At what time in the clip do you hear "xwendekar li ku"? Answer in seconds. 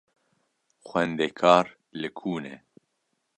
0.87-2.33